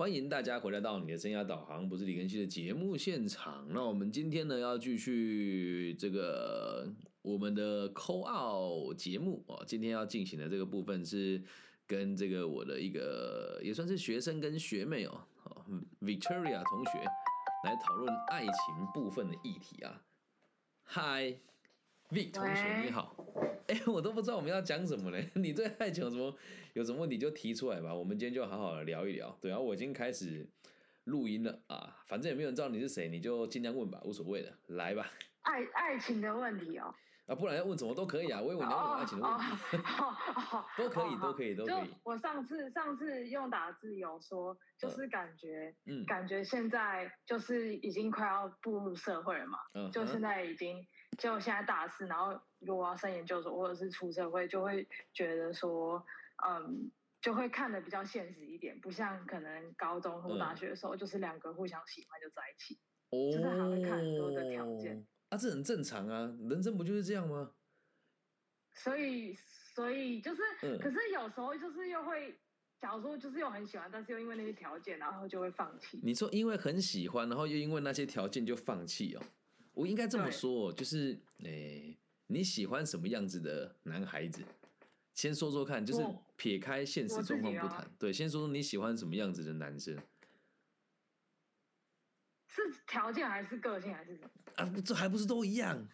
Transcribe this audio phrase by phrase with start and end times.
[0.00, 3.66] 欢迎大家回来到你的生涯导航，不是李根熙的节目现场。
[3.68, 9.62] 那我们今天呢，要继续这个我们的 call out 节目哦。
[9.66, 11.42] 今天要进行的这个部分是
[11.86, 15.66] 跟这个我的一个也算是学生跟学妹哦，哦
[16.00, 17.06] Victoria 同学
[17.66, 20.02] 来讨论爱情部分的议题啊。
[20.82, 21.36] 嗨
[22.08, 23.19] ，Vic 同学喂你好。
[23.70, 25.30] 哎、我都不知道我们要讲什么嘞。
[25.36, 26.34] 你对爱情有什么
[26.72, 29.36] 有什么问题就提出来吧，我们今天就好好的聊一聊。
[29.40, 30.48] 对啊，我已经开始
[31.04, 35.06] 录音了啊，反正也没有人知道你是谁，你就尽量问吧，无所谓的，来吧。
[35.42, 36.92] 爱爱情的问题哦，
[37.26, 39.46] 啊，不然要问什么都可以啊，我以为你要问爱情的问题。
[40.76, 50.84] 都可以哦都可以都可以就我上次上次用打字有说，就是感觉、嗯感觉现在就是已经快要步入社会了嘛，嗯就现在已经
[51.18, 56.04] 就现在大四，然后如果要升研究所或者是出社会，就会觉得说，
[56.48, 56.90] 嗯。
[57.22, 62.80] 就会看的比较现实一点，不像可能高中或大学的时候，就是两个互相喜欢就在一起。
[63.10, 67.52] 哦，就是还会看很多的条件啊，这很正常啊，人生不就是这样吗？
[68.72, 69.36] 所以，
[69.74, 72.40] 所以就是，嗯可是有时候就是又会，
[72.80, 76.00] 假如说就是又很喜欢，但是又因为那些条件，然后就会放弃。
[76.02, 79.22] 你说因为很喜欢，然后又因为那些条件就放弃哦？
[79.80, 84.42] 我应该这么对说，就是诶、你喜欢什么样子的男孩子？
[85.14, 89.98] 先说说看，就是撇开现实状况不谈，对，先说说你喜欢什么样子的男生
[92.46, 94.30] 是条件还是个性还是什么？
[94.56, 94.66] 啊？
[94.66, 95.88] 不这还不是都一样，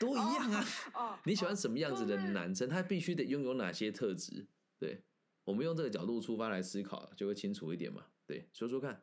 [0.00, 0.64] 都一样啊！
[0.94, 2.68] 哦，你喜欢什么样子的就是男生？
[2.68, 4.46] 他必须得拥有哪些特质？
[4.80, 5.00] 对，
[5.44, 8.06] 我们用这个角度出发来思考，就会清楚一点嘛。
[8.26, 9.00] 对，说说看。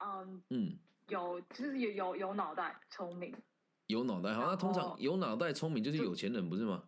[0.00, 3.34] 嗯，嗯，有就是有有有脑袋，聪明。
[3.86, 6.84] 有脑袋好，那通常哦有脑袋、聪明就是有钱人，不是吗？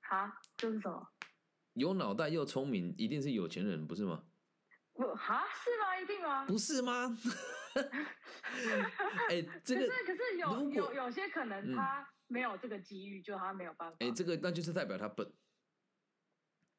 [0.00, 1.08] 哈，这是什么？
[1.74, 4.24] 有脑袋又聪明，一定是有钱人，不是吗？
[4.92, 6.00] 不哈是吗？
[6.00, 6.44] 一定吗？
[6.46, 7.16] 不是吗？
[9.28, 13.96] 哎、这个可是可是有有有些可能嗯他没有这个机遇，就他没有办法。
[14.00, 15.32] 哎、这个那就是代表他笨。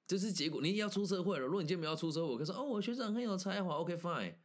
[0.08, 1.46] 这是结果，你要出社会了。
[1.46, 4.36] 如果你今天没有出社会，我可以说哦，我学长很有才华，OK fine。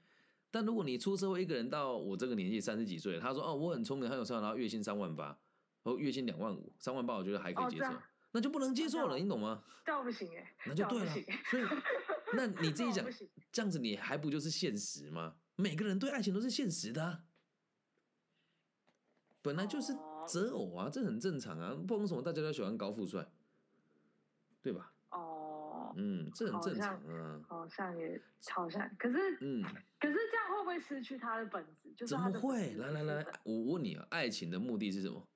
[0.51, 5.37] 但如果你出社会，一个人到我这个年纪三十几岁，他说哦，我很聪明，很有才华，然后月薪三万八，然
[5.85, 8.03] 后月薪两万五，三万八我觉得还可以接受，哦
[8.33, 9.63] 那就不能接受了，你懂吗？
[9.85, 11.13] 这样不行哎，那就对了。
[11.51, 11.65] 所以，
[12.35, 13.05] 那你自己讲
[13.51, 15.35] 这样子你还不就是现实吗？
[15.57, 17.25] 每个人对爱情都是现实的、啊，
[19.43, 21.75] 本来就是哦择偶啊，这很正常啊。
[21.75, 23.29] 不然为什么大家都喜欢高富帅，
[24.63, 24.93] 对吧？
[25.91, 27.43] 哦，嗯，这很正常啊。
[27.49, 28.21] 好像也
[28.51, 29.63] 好像，可是嗯，
[29.99, 31.93] 可是这样会不会失去他的本质？
[31.95, 32.75] 就是怎么会？
[32.75, 35.27] 来来来，我我问你啊，爱情的目的是什么？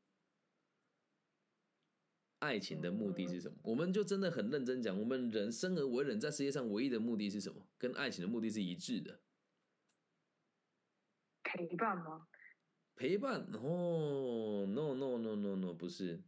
[2.41, 3.56] 爱情的目的是什么？
[3.62, 7.66] 我们就真的很认真讲，我们人生而为人，在世界上唯一的目的是什么？
[7.78, 9.21] 跟爱情的目的是一致的。
[11.42, 12.26] 陪伴吗？
[12.97, 16.22] 陪伴哦，no no no no no，不是，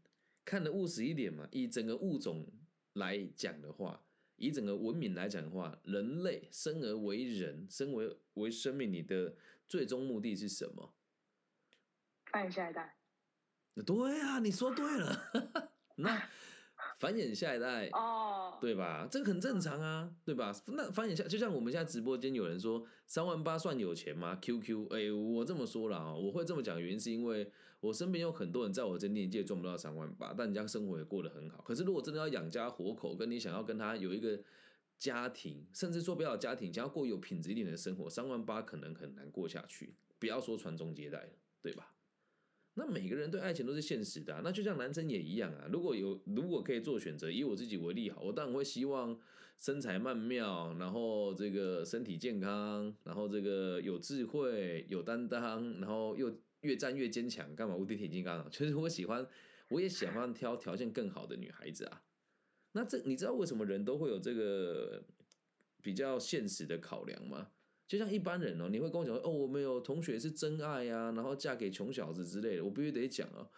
[0.44, 1.47] 看得务实一点嘛。
[1.53, 2.47] 以整个物种
[2.94, 4.06] 来讲的话，
[4.37, 9.35] 以整个文明来讲的话，人类生而为人，生为为生命，你的
[9.67, 10.95] 最终目的是什么？
[12.33, 12.97] 繁衍下一代。
[13.85, 15.31] 对啊，你说对了。
[15.97, 16.29] 那
[16.99, 19.09] 繁衍下一代，哦，对吧？
[19.11, 20.53] 这个很正常啊，对吧？
[20.67, 27.51] 那繁衍下，就像我们现在直播间有人说三万八算有钱吗？QQ，哎、我这么说了啊，我会这么讲，原因是因为
[27.87, 31.63] 我身边有很多人在我这年纪赚不到三万八，但人家生活也过得很好。
[31.63, 34.39] 可是如果真的要养家活口，跟你想要跟他有一个
[34.99, 39.95] 家庭，甚至说不要家庭，想要过有品质一点的生活，三万八可能很难过下去。
[40.19, 41.31] 不要说传宗接代了，
[41.63, 41.93] 对吧？
[42.75, 45.67] 那每个人对爱情都是现实的、那就像男生也一样啊。
[45.73, 49.19] 如果有如果可以做选择，以我自己为例，好，我当然会希望
[49.59, 56.31] 身材曼妙，然后这个身体健康，然后这个有智慧、有担当，然后又
[56.66, 58.49] 越战越坚强，干嘛无敌铁金刚啊？
[58.50, 59.25] 就是我喜欢，
[59.69, 62.03] 我也喜欢挑条件更好的女孩子啊。
[62.72, 65.03] 那这你知道为什么人都会有这个
[65.81, 67.53] 比较现实的考量吗？
[67.87, 73.49] 就像一般人哦，你会跟我讲哦，我们有同学是真爱呀、然后嫁给穷小子之类的，我必须得讲啊，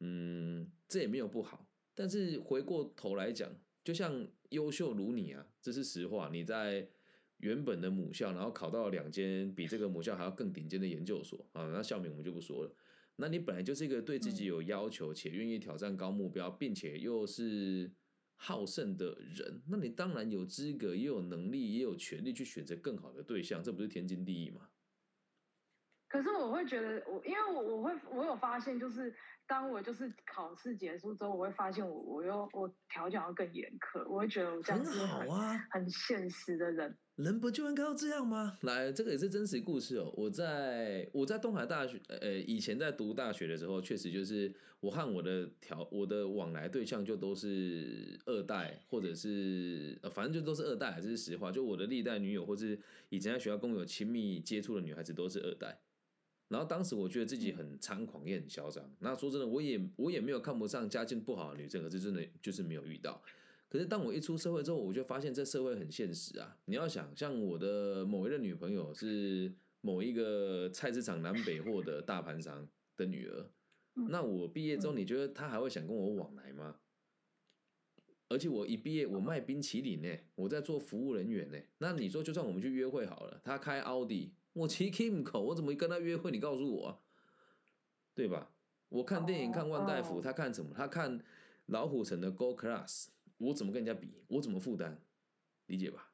[0.00, 1.68] 嗯，这也没有不好。
[1.94, 3.48] 但是回过头来讲，
[3.84, 6.28] 就像优秀如你啊，这是实话。
[6.32, 6.88] 你在
[7.38, 12.74] 原本的母校，然后考到两间比这个母校还要更顶尖的研究所啊，那校名我们就不说了。
[13.16, 17.90] 那你本来就是一个对自己有要求且愿意挑战高目标，并且又是
[18.36, 24.68] 好胜的人，那你当然有资格，也有能力，也有权利去选择更好的对象，这不是天经地义吗？
[26.08, 29.14] 可是我会觉得，我因为我我会我有发现，就是
[29.48, 36.96] 当我就是考试结束之后，我会发现我我又我条件要更严苛，我会觉得我这样很是好啊，很现实的人。
[37.16, 38.58] 人不就应该要这样吗？
[38.62, 40.12] 来，这个也是真实故事哦。
[40.16, 51.50] 我在我在东海大学，呃，以前在读大学的时候，确实就是我和我的条我的往来对象就都是二代，或者是呃，反正就都是二代，这是实话。
[51.50, 52.78] 就我的历代女友，或是
[53.08, 55.80] 以前在学校跟我有亲密接触的女孩子，都是二代。
[56.48, 58.88] 然后当时我觉得自己很猖狂，也很嚣张。
[59.00, 63.22] 那说真的，我也我也没有看不上家境不好的女生，可是真的就是没有遇到。
[63.68, 66.56] 可是当我一出社会之后，我就发现这社会很现实啊！
[66.66, 73.50] 你要想，像我的某一任女朋友是某一个菜市场南北货的大盘商的女儿，
[74.08, 76.76] 那我毕业之后，你觉得她还会想跟我往来吗？
[78.28, 81.58] 而且我一毕业，我卖冰淇淋呢，我在做服务人员呢。
[81.78, 86.30] 那你说，就算我们去约会好了，她开奥迪，我骑 Kimco，我怎么跟他约会？
[86.30, 87.02] 你告诉我，
[88.14, 88.50] 对吧？
[88.88, 90.72] 我看电影看万代福，他看什么？
[90.74, 91.22] 他看
[91.66, 93.08] 老虎城的 Go Class。
[93.36, 94.14] 我怎么跟人家比？
[94.28, 94.98] 我怎么负担？
[95.66, 96.10] 理解吧？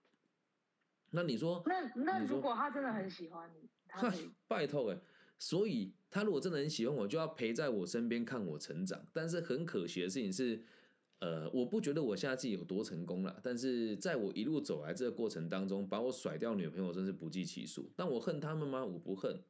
[1.11, 4.13] 那你说，那那如果他真的很喜欢你，他
[4.49, 4.99] 拜托哎，
[5.39, 9.07] 所以他如果真的很喜欢我，就要陪在我身边看我成长。
[9.13, 10.65] 但是很可惜的事情是，
[11.23, 13.39] 呃，我不觉得我现在自己有多成功了。
[13.45, 17.93] 但是在我一路走来这个过程当中，把我甩掉女朋友真是不计其数。
[17.95, 18.85] 但我恨他们吗？
[18.85, 19.41] 我不恨。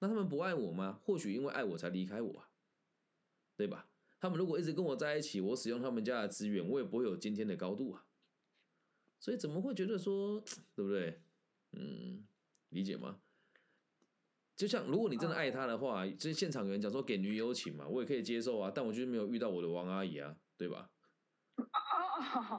[0.00, 1.00] 那他们不爱我吗？
[1.02, 2.50] 或许因为爱我才离开我啊，
[3.56, 3.88] 对吧？
[4.20, 8.04] 他们如果一直跟我在一起，我使用他们家的资源，我也不会有今天的高度啊。
[9.18, 10.44] 所以怎么会觉得说，
[10.74, 11.22] 对不对？
[11.72, 12.22] 嗯，
[12.68, 13.20] 理解吗？
[14.54, 18.70] 就像如果你真的爱他的话，这现场有人讲说给女友请嘛，我也可以接受啊。
[18.74, 20.90] 但我就是没有遇到我的王阿姨啊，对吧？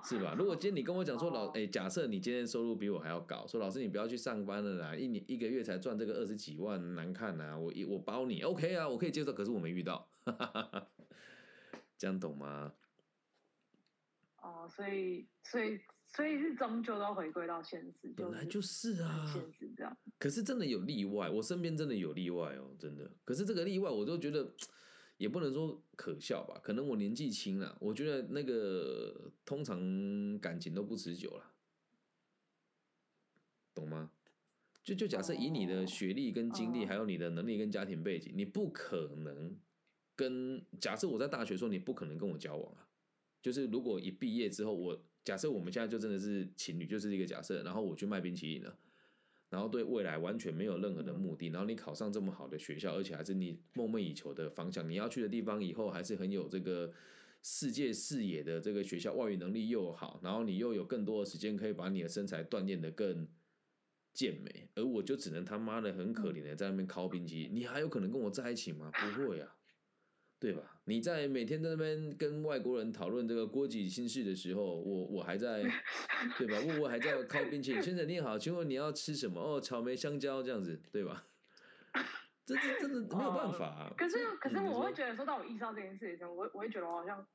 [0.04, 0.36] 是吧？
[0.38, 7.58] 如果今天你跟我讲说老，哎，假设你今天收入比我还要高，说老师你不要去上班了啦，一年一个月才赚这个二十几万，难看呐。
[7.58, 9.34] 我我包你，OK 啊，我可以接受。
[9.34, 10.08] 可是我没遇到。
[11.98, 12.74] 这样懂吗？
[14.42, 19.98] 哦，所以，所以，所以是终究都回归到现实，本来就是啊，现实这样。
[20.20, 23.10] 可是真的有例外，我身边真的有例外哦，真的。
[23.24, 24.54] 可是这个例外，我都觉得
[25.18, 26.60] 也不能说可笑吧？
[26.64, 31.52] 可能我年纪轻了，我觉得那个通常感情都不持久了，
[33.74, 34.12] 懂吗？
[34.84, 39.58] 就就假设以你的学历跟经历，还有你的能力跟家庭背景，你不可能。
[40.18, 42.88] 跟假设我在大学时候，你不可能跟我交往啊。
[43.42, 47.62] 就是如果一毕业之后，我假设我们现在就真的是情侣，就是一个假设。
[47.64, 48.78] 然后我去卖冰淇淋了，
[49.56, 51.48] 然后对未来完全没有任何的目的。
[51.48, 56.92] 然后你考上这么好的学校，而且还是你梦寐以求的方向，你要去的地方，以后还是很有这个
[57.42, 63.26] 世界视野的这个学校，外语能力又好，然后你又有更多的时间可以把你的身材锻炼的更
[64.12, 64.68] 健美。
[64.76, 68.92] 而我就只能他妈的很可怜的在那边烤冰淇淋，你还有可能跟我在一起吗？
[68.92, 69.56] 不会啊。
[70.46, 70.62] 对吧？
[70.86, 75.64] 你在每天在那边跟外国人讨论这个国际心事的时候，我我还在，
[76.38, 76.56] 对吧？
[76.68, 77.82] 我我还在靠冰淇淋。
[77.82, 79.42] 先生你好，请问你要吃什么？
[79.42, 81.26] 哦，草莓、香蕉这样子，对吧？
[82.46, 83.92] 这这真的没有办法。
[83.98, 87.26] 可是可是我会觉得，说到我意识到这件事情我我会觉得我好像。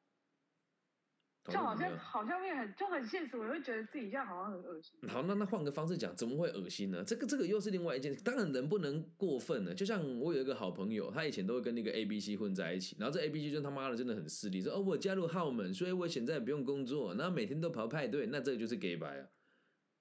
[1.50, 4.99] 就好像好像也很就很现实，我会觉得自己这样好像很恶心。
[5.08, 7.02] 好，那那换个方式讲，怎么会恶心呢？
[7.05, 8.14] 这个这个又是另外一件。
[8.25, 9.75] 当然人不能过分了。
[9.75, 19.26] 就像我有一个好朋友，他以前都会跟那个 A B C 混在一起，然后这 A B C 就他妈的真的很势利，说哦我加入浩门，所以我现在不用工作，然后每天都跑派对，那这个就是 gay 白啊，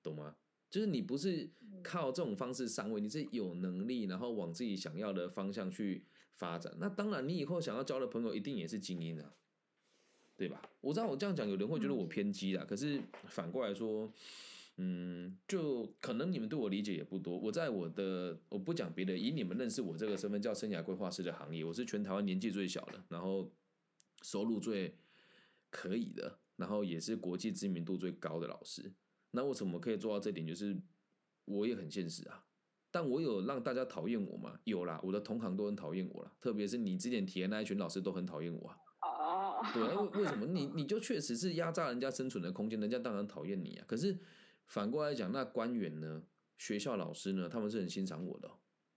[0.03, 0.35] 懂吗？
[0.69, 1.49] 就是你不是
[1.81, 6.71] 靠这种方式上位，你是有能力，然后往自己想要的方向去发展。
[6.77, 9.33] 那当然，你以后想要交的朋友一定也是精英啊。
[10.39, 10.61] 对吧？
[10.79, 12.63] 我知道我这样讲，有人会觉得我偏激啦。
[12.63, 14.09] 可是反过来说，
[14.77, 17.37] 嗯，就可能你们对我理解也不多。
[17.37, 23.51] 我在我的我不讲别的，以你们认识我这个身份叫生涯规划师的行业，我是全台湾年纪最小的，然后
[24.21, 24.95] 收入最
[25.69, 28.93] 可以的，然后也是国际知名度最高的老师。
[29.31, 30.47] 那为什么可以做到这点？
[30.47, 30.73] 就是
[31.43, 32.45] 我也很现实啊。
[32.89, 34.57] 但我有让大家讨厌我吗？
[34.63, 38.73] 有啦，我的同行都很讨厌我了，特别是你之前提的那一群老师都很讨厌我。
[39.73, 43.85] 对，为为什么 你你就确实是压榨人家生存的空间，人家当然讨厌你啊。
[43.87, 44.17] 可是
[44.67, 46.23] 反过来讲，那官员呢，
[46.57, 48.49] 学校老师呢，他们是很欣赏我的，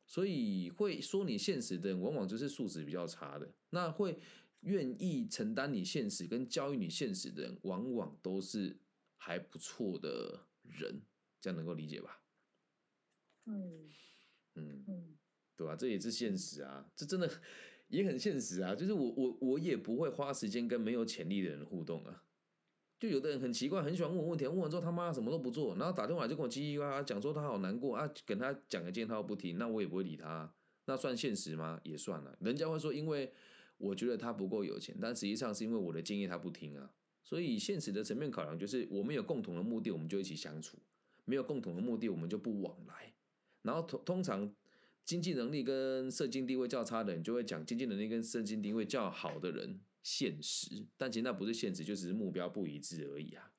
[0.06, 3.52] 所以会说你现实的人，往往就是素质比较差的。
[3.70, 4.18] 那会
[4.60, 8.78] 愿意承担你现实跟教育你现实的人，往往都是
[9.16, 11.02] 还不错的人，
[11.40, 12.20] 这样能够理解吧？
[13.46, 13.88] 嗯
[14.54, 15.16] 嗯嗯，
[15.56, 15.74] 对吧？
[15.74, 17.28] 这也是现实啊，这真的。
[17.92, 22.24] 也很现实啊，就是我我我也不会花时间跟没有潜力的人互动啊。
[22.98, 30.50] 就有的人很奇怪，很喜欢问我问题，问完之后他妈什么都不做，然后打电话就跟我叽叽呱呱讲说他好难过啊，跟他讲个件他不听，那我也不会理他，
[30.86, 31.78] 那算现实吗？
[31.84, 32.34] 也算了。
[32.40, 33.30] 人家会说，因为
[33.76, 36.90] 我觉得他不够有钱，但实际上是因为我的建议他不听啊。
[37.22, 40.78] 所以现实的层面考量就是，我们有共同的目的，我们就一起相处；
[41.26, 43.12] 没有共同的目的，我们就不往来。
[43.62, 44.54] 然后通通常
[45.04, 53.52] 经济能力跟社经地位较差的人，就会讲经济能力跟社经地位较好的人现实，但其实那不是现实，就只是目标不一致而已啊。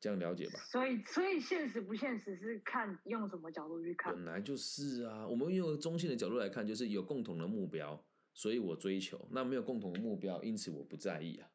[0.00, 0.60] 这样了解吧。
[0.70, 4.14] 所以，所以现实不现实是看用什么角度去看。
[4.14, 8.04] 本来就是啊，我们用中性的角度来看，就是有共同的目标。
[8.36, 11.48] 所以我追求，那没有共同的目标，因此我不在意啊，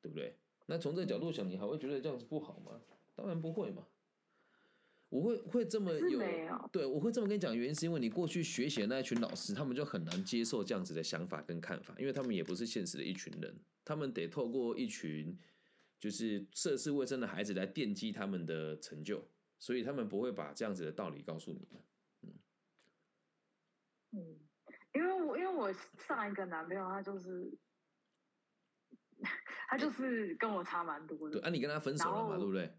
[0.00, 0.38] 对不对？
[0.64, 2.80] 那从这个角度想，你还会觉得这样子不好吗？
[3.14, 3.86] 当然不会嘛。
[5.12, 6.18] 我会会这么有，
[6.72, 13.54] 对我会这么跟你讲，原因是因为你过去学习的那一群老师，他们就很难接受这样子的想法跟看法，因为他们也不是现实的一群人，
[13.84, 15.38] 他们得透过一群
[16.00, 19.22] 就是涉世未深的孩子来奠基他们的成就，
[19.58, 21.82] 所以他们不会把这样子的道理告诉你们。
[22.22, 22.32] 嗯。
[24.12, 24.38] 嗯。
[24.94, 25.70] 因为我因为我
[26.06, 27.52] 上一个男朋友他就是，
[29.68, 31.38] 他就是跟我差蛮多的。
[31.38, 32.74] 对，啊，你跟他分手了嘛，对不对？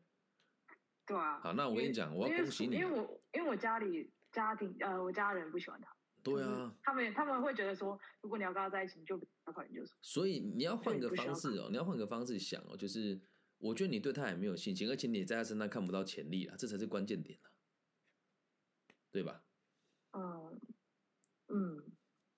[1.05, 1.39] 对啊。
[1.39, 2.75] 好，那我跟你讲，我要恭喜你。
[2.75, 5.95] 因为我因为我家里家庭呃，我家人不喜欢他。
[6.24, 6.74] 对啊。
[6.83, 9.93] 他们他们会觉得说，如果你要跟他在一起，你就快点就是。
[10.01, 13.19] 所以你要换个方式哦，你要换个方式想哦，就是
[13.57, 17.51] 我觉得你对他也没有信心，而且你在他身上看不到潜力啊，这才是关键点了，
[19.12, 19.43] 对吧？
[20.13, 20.62] 嗯
[21.50, 21.83] 嗯。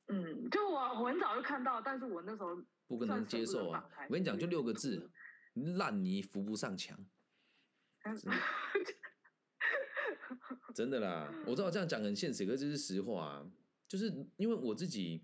[0.07, 2.55] 嗯，就我我很早就看到，但是我那时候
[2.85, 3.89] 不可能接受啊！
[4.07, 5.09] 我跟你讲，就六个字：
[5.55, 6.95] 烂泥扶不上墙。
[10.75, 13.49] 真的啦，我知道这样讲很现实，可是这是实话啊。
[13.87, 15.23] 就是因为我自己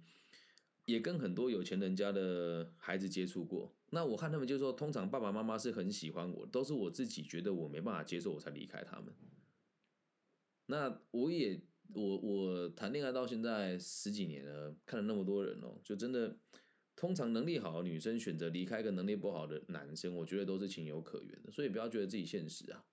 [0.86, 9.14] 也跟很多有钱人家的孩子接触过，那我看他们就说，通常爸爸妈妈是很喜欢我，都是我自己觉得我没办法接受，我才离开他们。
[10.66, 11.62] 那我也。
[11.94, 16.38] 我我谈恋爱到现在十几年了，看了那么多人哦，就真的，
[16.96, 22.86] 通常能力好的女生选择离开一个能力不好的男生，我觉得都是情有可原的，所以不要觉得自己现实啊，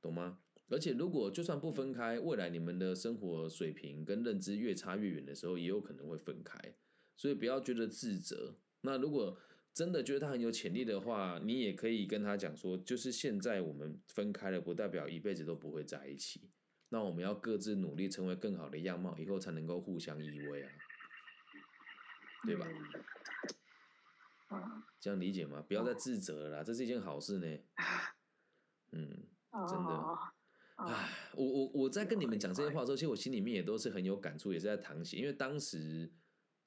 [0.00, 0.40] 懂吗？
[0.68, 6.58] 而且如果就算不分开，未来你们的生活水平跟认知越差越远的时候，也有可能会分开，
[7.16, 8.56] 所以不要觉得自责。
[8.80, 9.38] 那如果
[9.74, 16.50] 真的觉得他很有潜力的话，你也可以跟他讲说，就是现在我们分开了，不代表一辈子都不会在一起。
[16.88, 20.70] 那我们要各自努力，成为更好的样貌，以后才能够互相依偎啊，
[22.44, 22.66] 对吧？
[25.00, 25.64] 这样理解吗？
[25.66, 27.58] 不要再自责了，这是一件好事呢。
[28.92, 29.28] 嗯，
[29.68, 30.18] 真的。
[30.76, 36.10] 唉，我我我在跟你们讲这些话的时候，其实我心里面也都是很有感触，也是在淌血，因为当时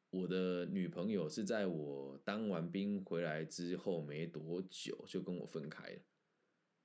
[0.10, 6.00] 我的女朋友是在我当完兵回来之后没多久就跟我分开了。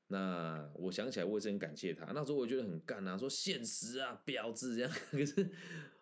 [0.08, 2.06] 那我想起来，我也是很感谢她。
[2.06, 4.90] 那时候我觉得很干啊，说现实啊，婊子这样。
[5.12, 5.52] 可是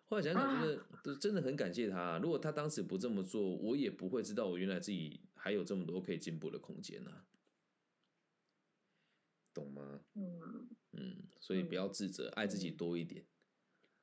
[0.09, 2.17] 后来想想，觉得真的很感谢他。
[2.17, 7.11] 如果他当时不这么做，我也不会知道我原来自己还有这么多可以进步的空间呢。
[9.53, 10.01] 懂吗？
[10.15, 13.23] 嗯嗯，所以不要自责，爱自己多一点。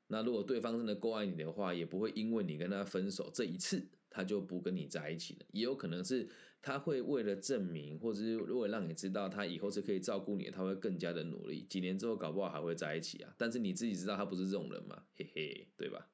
[0.07, 5.47] 那如果对方真的够爱你的话，也不会因为你跟他分手这一次，他就不跟你在一起了。
[5.51, 6.29] 也有可能是。
[6.67, 11.63] 他会为了证明，或者是如果让你知道他以后是可以照顾你，他会更加的努力。
[11.63, 13.33] 几年之后搞不好还会在一起啊！
[13.39, 16.09] 但是你自己知道他不是这种人嘛，嘿嘿，对吧？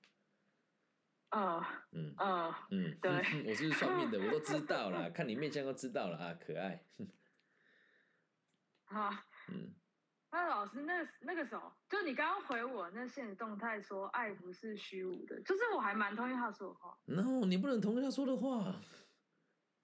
[1.30, 3.10] 啊，嗯啊，嗯，对，
[3.46, 6.84] 我是算命的，我都知道了， 看你面相都知道了啊，可爱。
[8.84, 9.10] 好，
[9.48, 9.72] 嗯，
[10.30, 16.98] 那老师，那那个时候，就你刚刚回我那现实动态说爱不是虚无的，就是我还蛮同意他说的话。
[17.06, 18.78] No，你不能同意他说的话。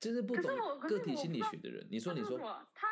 [0.01, 2.39] 就是不懂个体心理学的人，你说你说
[2.75, 2.87] 他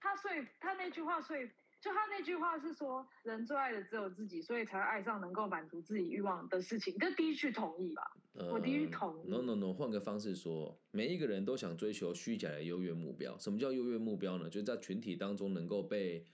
[0.00, 1.48] 他所以他那句话所以
[1.80, 6.96] 就他那句话是说人最爱的只有自己，所以才会爱上能够满足自己欲望的事情。
[6.98, 8.02] 这第一句同意吧？
[8.50, 9.28] 我第一句同意。
[9.28, 13.36] No No No，换个方式说，每一个人都想追求虚假的优越目标。
[13.36, 14.48] 什么叫优越目标呢？
[14.48, 16.24] 就是在群体当中能够被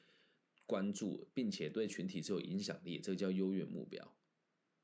[0.67, 4.15] 关注，并且对群体是有影响力，这个叫优越目标。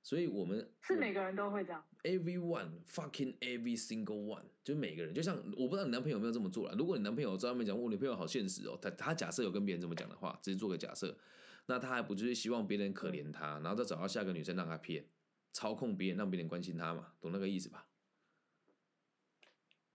[0.04, 1.82] 所以我们是每个人都会这样。
[2.02, 6.74] Everyone fucking every single one，就每个人，就像我不知道你男朋友有没有这么做了。
[6.76, 11.16] 如果你男朋友在外面讲我女朋友好现实哦，他他假设有跟别人这么讲的话，只是做个假设，
[11.64, 15.06] 那他还不就是希望别人可怜他，然后再找到下个女生让他骗，
[15.54, 17.14] 操控别人，让别人关心他嘛？
[17.22, 17.86] 懂那个意思吧？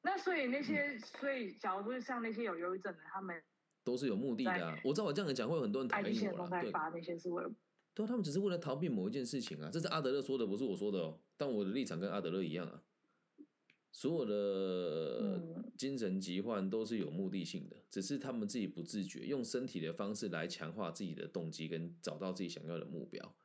[0.01, 3.39] 那所以那些，所以假如说像那些有忧郁症的，他们
[3.83, 4.75] 都是有目的的。
[4.83, 6.71] 我知道我这样讲会有很多人讨厌我了，对。
[6.71, 7.51] 那些是为了。
[7.93, 11.19] 对，他们只是为了逃避某一件事情啊，这是阿德勒说的，不是我说的哦。
[11.35, 12.83] 但我的立场跟阿德勒一样啊，
[13.91, 23.35] 所有的精神疾患都是有目的性的，只是他们自己不自觉，用身体的方式来强化自己的动机，跟找到自己想要的目标。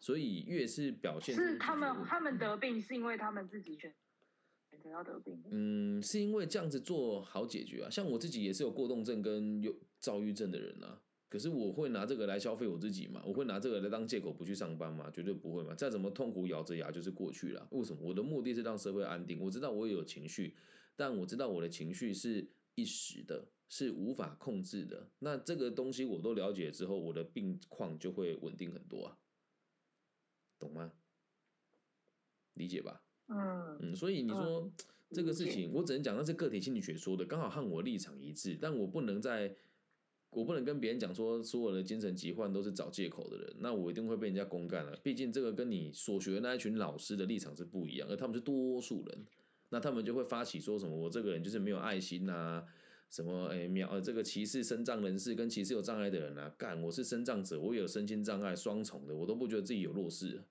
[0.00, 2.36] 所以越是表现是他们他们。
[2.36, 3.94] 得病是因为他们自己选
[4.68, 5.40] 选择要得病。
[5.48, 7.88] 嗯，是因为这样子做好解决啊。
[7.88, 11.00] 像我自己也是有过动症跟有躁郁症的人啊，
[11.32, 13.22] 可是我会拿这个来消费我自己吗？
[13.24, 15.10] 我会拿这个来当借口不去上班吗？
[15.10, 15.74] 绝对不会嘛。
[15.74, 17.66] 再怎么痛苦，咬着牙就是过去了。
[17.70, 18.02] 为什么？
[18.02, 19.40] 我的目的是让社会安定。
[19.40, 20.54] 我知道我也有情绪，
[20.94, 25.08] 但我知道我的情绪是一时的，是无法控制的。
[25.20, 29.16] 那这个东西我都了解之后，我的病况就会稳定很多啊，
[30.58, 30.92] 懂吗？
[32.52, 33.02] 理解吧？
[33.28, 34.70] 嗯嗯，所以你说、
[35.08, 39.56] 这个事情，我只能讲那是个体心理学说的，刚好和我立场一致，但我不能在，
[40.32, 44.96] 我不能跟别人讲说所有的精神疾患都是找借口的人，那我一定会被人家公干了。
[45.02, 49.26] 毕竟这个跟你所学的那一群老师的立场是不一样，而他们是多数人，
[49.68, 52.64] 那他们就会发起说什么我这个人就是没有爱心呐、
[53.10, 60.42] 什么诶秒呃这个歧视身障人士跟歧视有障碍的人啊，干我是身障者，我有身心障碍双重的，我都不觉得自己有弱势，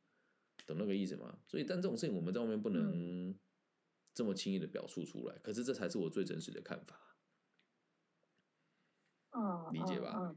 [0.67, 1.39] 懂那个意思吗？
[1.47, 3.35] 所以但这种事情我们在外面不能
[4.13, 7.10] 这么轻易的表述出来，可是这才是我最真实的看法。
[9.33, 10.35] 嗯，理解吧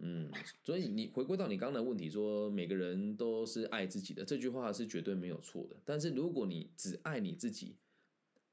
[0.00, 0.30] 嗯
[0.62, 5.76] 所以你回归到你刚才的问题说，每个人都是爱自己的，这句话是绝对没有错的。
[5.84, 7.76] 但是如果你只爱你自己，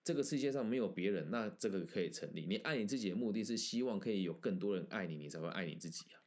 [0.03, 2.47] 这个世界上没有别人，那这个可以成立。
[2.47, 6.17] 你爱你自己的目的是希望可以有更多人爱你，你才会爱你自己啊。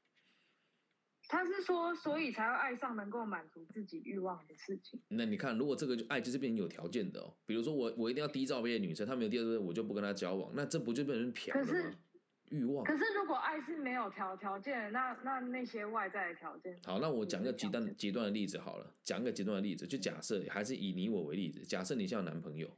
[1.28, 5.00] 他是说，所以才会爱上能够满足自己欲望的事情。
[5.08, 11.96] 那你看，如果这个就爱就是变成有条件的哦，比如说我我一定要低照片的女生，她没有第二个我就不跟她交往，那这不就变成嫖了可是吗？
[12.52, 12.84] 欲望。
[12.84, 22.70] 可是如果爱是没有条条件的，那那那些外在的条件，好，那我讲个极端极端的例子好了，讲一个极端的例子，就假设还是以你我为例子，假设你现在男朋友，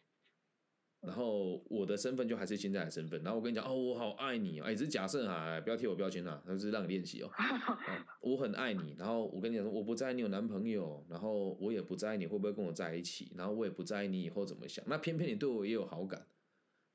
[1.00, 7.30] 然后我的身份就还是现在的身份，然后我跟你讲哦，我好爱你哦，哎，只是假设啊，不要贴我标签啊，那是让你练习哦。
[7.36, 7.76] 哦
[8.20, 16.26] 我很爱你，然后我跟你讲说，我不在意你有男朋友，然后我也不在意你会不会跟我在一起，然后我也不在意你以后怎么想，那偏偏你对我也有好感，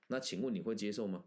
[0.08, 1.26] 那请问你会接受吗？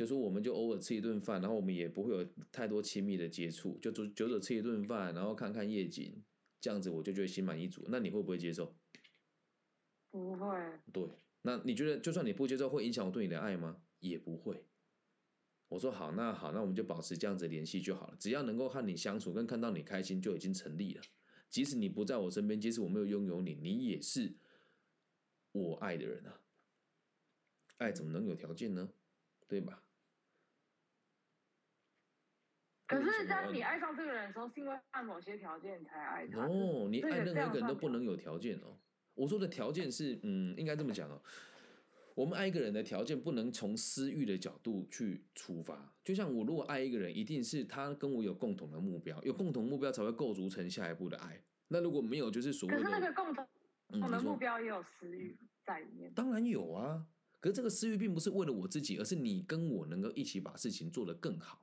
[0.00, 6.24] 就说我们就偶尔吃一顿饭，然后我们也不会有太多亲密的接触，就久久久吃一顿饭，然后看看夜景，
[6.58, 7.84] 这样子我就觉得心满意足。
[7.90, 8.74] 那你会不会接受？
[10.10, 10.56] 不会。
[10.90, 11.06] 对，
[11.42, 13.82] 那你觉得就算你不接受，会影响我对你的爱吗？
[13.98, 14.64] 也不会。
[15.68, 18.16] 我说好，那好，那我们就保持这样子联系就好了。
[18.18, 21.02] 只要能够和你相处，跟看到你开心，就已经成立了。
[21.50, 24.32] 即使你不在我身边，即使我没有拥有你，你也是
[25.52, 26.40] 我爱的人啊。
[27.76, 28.88] 爱怎么能有条件呢？
[29.46, 29.82] 对吧？
[32.90, 36.40] 可是当你爱上这个人的时候，是因为按某些条件你才爱他。
[36.46, 38.76] 哦，你爱任何一个人都不能有条件哦。
[39.14, 41.22] 我说的条件是，嗯，应该这么讲哦。
[42.16, 45.94] 我们爱一个人的条件不能从私欲的角度去出发。
[46.04, 51.40] 就像我如果爱一个人，一定是他跟我有共同的目标，有共同目标才会构筑成下一步的爱。
[51.68, 53.46] 那如果没有，就是所谓可是那个的，共同
[53.90, 56.12] 嗯，你说共同的目标也有私欲在里面。
[56.12, 57.06] 当然有啊。
[57.38, 61.62] 可是这个私欲并不是为了我自己，而是你跟我能够一起把事情做得更好，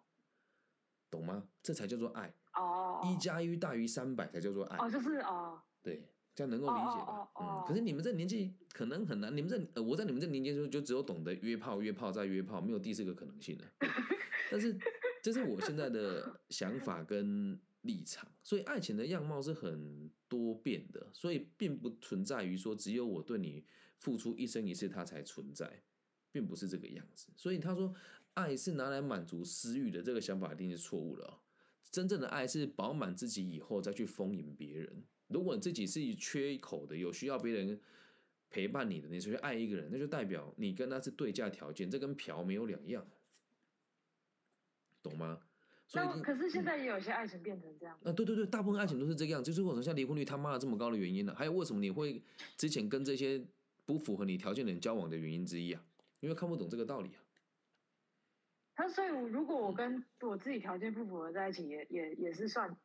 [1.10, 1.48] 懂吗？
[1.62, 2.34] 这才叫做爱。
[2.54, 4.78] 哦，一加一大于三百才叫做爱。
[4.78, 7.06] 哦，就是哦，对，这样能够理解吧？
[7.06, 13.66] 哦哦哦哦嗯，可是你们这年纪可能很难，你们这呃，我在你们这年纪的时候就只有懂得约炮、约炮再约炮，没有第四个可能性了。
[14.50, 14.78] 但是
[15.22, 23.64] 这是我现在的想法跟立场，所以爱情的样貌是很多变的，所以并不存在于说只有我对你
[24.00, 25.84] 付出一生一世，它才存在，
[26.32, 27.28] 并不是这个样子。
[27.36, 27.94] 所以他说
[28.38, 31.34] 爱是拿来满足私欲的，这个想法一定是错误了哦、
[31.90, 35.04] 真正的爱是饱满自己以后再去丰盈别人。
[35.28, 37.80] 如果你自己是缺口的，有需要别人
[38.52, 43.06] 陪伴你的，你去爱一个人，那就代表你跟他是对价条件，这跟嫖没有两样，
[45.02, 45.40] 懂吗？
[45.88, 47.98] 所以可是现在也有些爱情变成这样。
[48.04, 52.22] 啊，对对对，大部分爱情都是这个样，就是为什么像离婚率他妈的这么高的原因呢、还有为什么你会
[52.56, 53.42] 之前跟这些
[53.86, 55.84] 不符合你条件的人交往的原因之一啊？
[56.20, 57.24] 因为看不懂这个道理啊。
[58.78, 62.76] 那所以，如果我跟我自己条件不符合在一起，也也也是算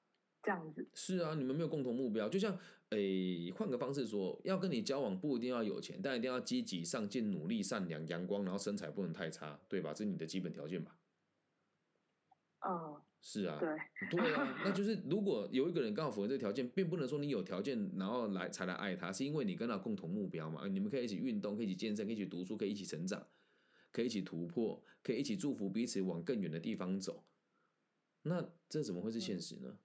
[0.42, 0.88] 这样子。
[0.94, 2.58] 是啊，你们没有共同目标，就像
[2.90, 9.92] 诶，换个方式说，要跟你交往不一定要有钱，但一定要积极、上进、努力、善良、阳光，然后身材不能太差，对吧？
[9.92, 10.96] 这是你的基本条件吧？
[12.62, 13.68] 哦，是啊，对，
[14.08, 23.26] 对啊，那就是如果有一个人刚好符合这个条件，并不能说你有条件然后来才来爱他，是因为你跟他共同目标嘛，你们可以一起运动，可以一起健身，可以一起读书，可以一起成长，
[23.92, 27.24] 可以一起突破，可以一起祝福彼此往更远的地方走。
[28.22, 29.78] 那这怎么会是现实呢？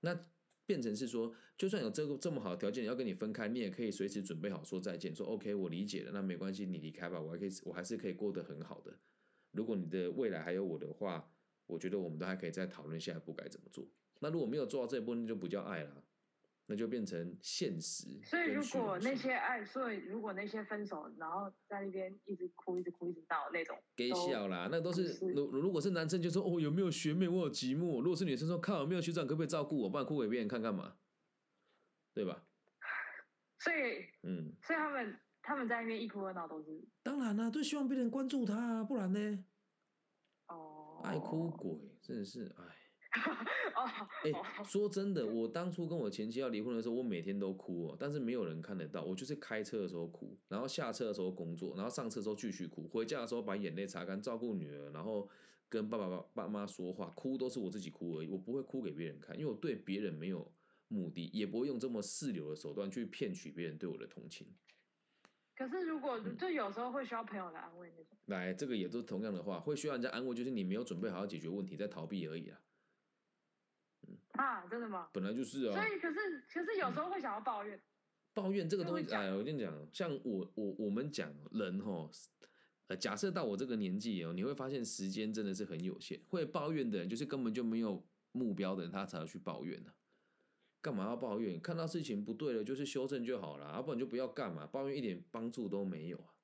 [0.00, 0.28] 那
[0.66, 8.98] 变成是说，就算有这个这么好的条件要跟你分开，你也可以随时准备好说再见，说 OK，我理解了，那没关系，你离开吧，我还可以，我还是可以过得很好的。
[9.52, 11.30] 如果你的未来还有我的话，
[11.66, 13.88] 我觉得我们都还可以再讨论下一步该怎么做。
[14.20, 16.03] 那如果没有做到这一步，那就不叫爱了，
[16.66, 18.06] 那就变成现实。
[18.24, 30.96] 所以如果那些爱，所以如果那些分手，然后在那边一直哭、一直哭、一直闹那种，给笑啦，那都是如如果是男生就说哦有没有学妹我有寂寞，如果是女生说看有没有学长可不可以照顾我，不然哭给别人看干嘛？
[32.14, 32.46] 对吧？
[33.60, 39.44] 所以嗯，所以他们他们在那边一哭二闹都是当然啦，都希望别人关注他，啊不然呢？
[40.48, 42.64] 哦，爱哭鬼真的是哎。
[43.76, 43.86] 哦，
[44.24, 49.02] 哎，说真的，我当初跟我前妻要离婚的时候，我每天都哭哦，但是没有人看得到。
[49.02, 55.28] 我就是开车的时候哭，然后下车的时候工作，然后上车的时候继续哭，回家的时候把眼泪擦干，照顾女儿，然后
[55.68, 60.50] 跟爸爸爸爸妈说话，哭都是我自己哭而已，我不会哭给别人看，因为我对别人没有
[60.88, 64.48] 目的，也不会用这么四流的手段去骗取别人对我的同情。
[65.56, 72.60] 可是如果就有时候会需要朋友来安慰那种，来，这个也都是同样的话，会需要人家安慰，就是你没有准备好要解决问题，在逃避而已啊。
[74.34, 75.08] 啊，真的吗？
[75.12, 75.72] 本来就是啊。
[75.74, 77.80] 所以，可是，可是有时候会想要抱怨。
[78.32, 82.10] 抱怨这个东西，哎，我跟你讲，像我，我，我们讲人哈，
[82.88, 86.20] 呃，假设到我这个年纪哦，你会发现时间真的是很有限。
[86.28, 89.92] 会抱怨的人，就是根本就没有目标的人，他才要去抱怨呢。
[90.82, 91.60] 干嘛要抱怨？
[91.60, 94.66] 看到事情不对了，就是修正就好了，要不然就不要干嘛。
[94.66, 96.34] 抱怨一点帮助都没有啊，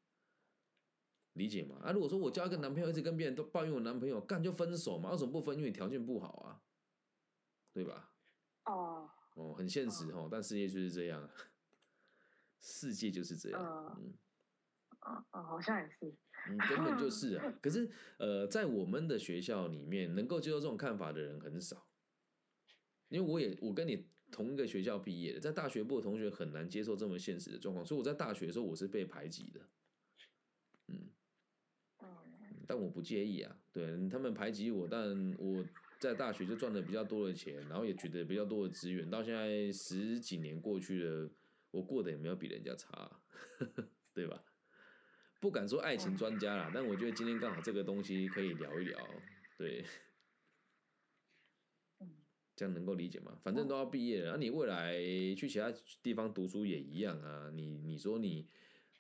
[1.33, 1.77] 理解吗？
[1.83, 5.11] 啊，如果说我交一个男朋友，一直跟别人都抱怨我男朋友，干就分手嘛？
[5.11, 5.57] 为什么不分？
[5.57, 6.63] 因为你条件不好啊。
[7.73, 8.11] 对吧？
[8.65, 11.29] 哦哦，很现实哦，但世界就是这样，
[12.61, 14.13] 世界就是这样，嗯，
[15.07, 16.15] 嗯嗯，好像也是，
[16.49, 17.55] 嗯，根本就是啊。
[17.63, 21.87] 可是呃，在我们的学校里面，能够接受这种看法的人很少，
[23.09, 29.61] 因为我也我跟你同一个学校毕业的，在大学部的同学很难接受这么现实的状况，所以我在大学的时候我是被排挤的，
[30.89, 31.11] 嗯，
[32.67, 35.65] 但我不介意啊，对他们排挤我，但我。
[36.01, 39.09] 在大学就赚了比较多的钱，然后也取得比较多的资源。
[39.11, 41.31] 到现在十几年过去了，
[41.71, 43.21] 我过得也没有比人家差，
[44.15, 44.43] 对吧？
[45.39, 48.99] 不敢说爱情专家啦，但我觉得今天刚好这个东西可以聊一聊，
[49.59, 49.85] 对，
[52.57, 53.39] 这样能够理解吗？
[53.43, 54.95] 反正都要毕业了，那你未来
[55.35, 55.71] 去其他
[56.03, 57.51] 地方读书也一样啊。
[57.55, 58.49] 你你说你。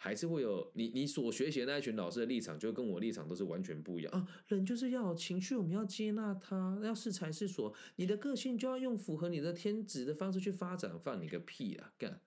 [0.02, 4.26] 还是会有你你所学习的那一群老师的立场，就跟我立场都是完全不一样啊。
[4.46, 7.70] 人就是要有情绪，我们要接纳他，要适才是所。
[7.96, 11.92] 你的个性就要用符合你的天职的方式去发展，放你个屁啊！
[11.98, 12.18] 干，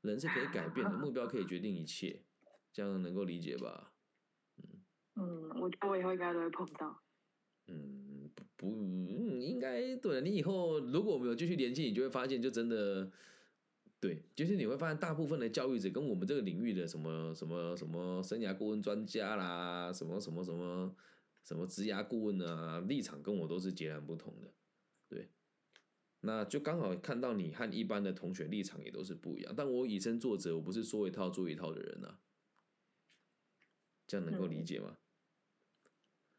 [0.00, 2.22] 人是可以改变的，目标可以决定一切，
[2.72, 3.92] 这样能够理解吧？
[4.56, 4.80] 嗯
[5.14, 7.00] 嗯，我觉得我以后应该都会碰到。
[7.68, 8.66] 嗯，不不，
[9.40, 13.12] 应该对你以后如果我们有继续联系，你就会发现，就真的。
[14.02, 20.92] 对，就是你会发现，大部分的教育者跟我们这个领域的什么什么什么生涯顾问专家啦，什么什么什么
[21.44, 24.52] 什么职涯顾问啊，立场跟我都是截然不同的。
[25.08, 25.30] 对，
[26.22, 29.54] 那就刚好看到你和一般的同学立场也都是不一样。
[29.56, 32.18] 但我以身作则，我不是说一套做一套的人啊，
[34.08, 34.98] 这样能够理解吗？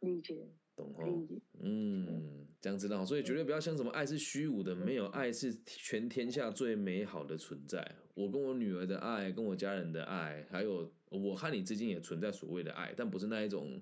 [0.01, 0.49] 理解。
[0.75, 1.27] 懂哦，
[1.61, 7.85] 嗯，这样子的，所以绝对不要像什么爱是虚无的，没有爱是全天下最美好的存在。
[8.13, 13.81] 我跟我女儿的爱，跟我家人的爱，还有我和你之间也存在所谓的爱，但不是那一种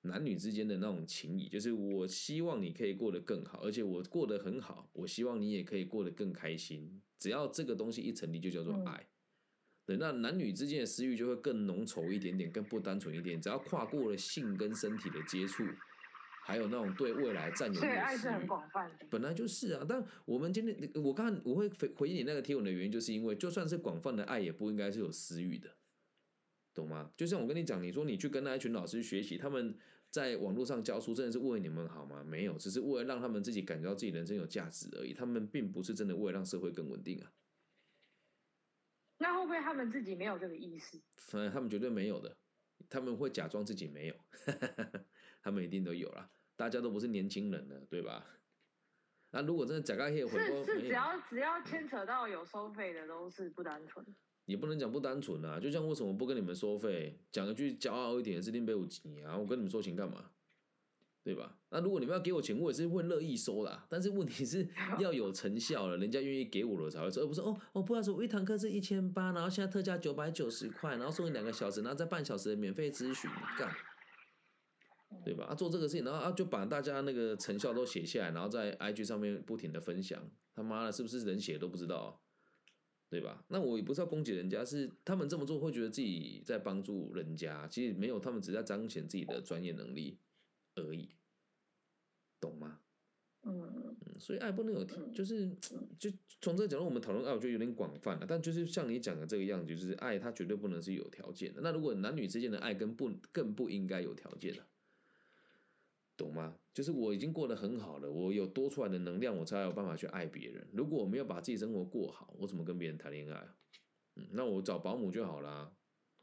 [0.00, 7.00] 男女之间的那种情谊，就是我希望你可以过得更好，而且我过得很好，我希望你也可以过得更开心。
[7.20, 9.06] 只要这个东西一成立，就叫做爱。
[9.86, 13.40] 对，那男女之间的私欲就会更浓稠一点点，更不单纯一点。
[13.40, 15.62] 只要跨过了性跟身体的接触。
[16.46, 19.86] 还有那种对未来占有欲，爱是很广泛的，本来就是啊。
[19.88, 25.74] 但我们今天，我刚我会回回应你那个贴文的原因，就是因为就算是广泛的爱，也不应该是有私欲的，
[26.74, 27.10] 懂吗？
[27.16, 29.74] 就像我跟你讲，你说你去跟那一群老师学习，他们
[30.10, 32.22] 在网络上教书，真的是为你们好吗？
[32.22, 35.14] 没有，只是为了让他们自己感觉到自己人生有价值而已。
[35.14, 37.32] 他们并不是真的为了让社会更稳定啊。
[39.16, 41.00] 那会不会他们自己没有这个意识？
[41.32, 42.36] 嗯，他们绝对没有的，
[42.90, 44.14] 他们会假装自己没有。
[45.44, 48.24] 他们一定都有啦，大家都不是年轻人了，对吧？
[49.30, 54.04] 那如果真的假开黑，是是，只要只要牵扯到有收费的，都是不单纯。
[54.46, 57.18] 也不能讲不单纯啊，就像为什么不跟你们收费？
[57.30, 60.30] 讲一句骄傲一点，是林北五级啊，我跟你们收钱干嘛？
[61.22, 61.56] 对吧？
[61.70, 63.82] 那如果你们要给我钱，我也是会乐意收的。
[63.88, 64.68] 但是问题是
[65.00, 73.68] 要有成效了，人家愿意给我了才会收，而不是哦哦，不要说，我一堂课是一千八，然后现在特价九百九十块，然后送你两个小时，然后再半小时的免费咨询，干。
[75.22, 75.44] 对吧？
[75.44, 80.30] 啊，做这个事情，然后啊，就把大家那个成效都写下来，然后在 IG 上面不停的分享。
[80.54, 82.20] 他妈的，是不是人写都不知道？
[83.10, 83.44] 对吧？
[83.48, 90.18] 那我也不是要攻击人家，是他们这么做会觉得自己在帮助人家，其实没有，他们只在彰显自己的专业能力
[90.74, 91.10] 而已，
[92.40, 92.80] 懂吗？
[93.42, 93.96] 嗯嗯。
[94.18, 95.48] 所以爱不能有，就是
[95.98, 98.26] 就从这个角度我们讨论爱，我觉得有点广泛了。
[98.28, 101.60] 但就是像你讲的这个样子，就是爱它绝对不能是有条件的。
[101.62, 104.66] 那如果男女之间的爱跟不更不应该有条件了，
[106.16, 106.54] 懂吗？
[106.72, 110.66] 就是我已经过得很好了，我有多出来的能量，我才有办法去爱别人。
[110.72, 113.56] 如果我没有把自己生活过好，我怎么跟别人谈恋爱啊？
[114.16, 115.72] 嗯，那我找保姆就好啦，